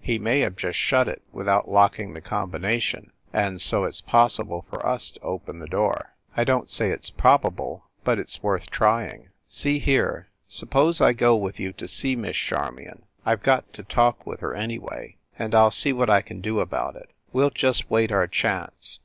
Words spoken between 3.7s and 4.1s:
it s